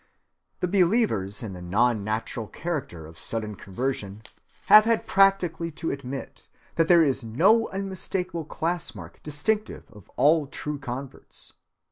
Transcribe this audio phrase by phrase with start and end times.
[0.61, 4.23] The believers in the non‐natural character of sudden conversion
[4.65, 10.79] have had practically to admit that there is no unmistakable class‐mark distinctive of all true
[10.79, 11.53] converts.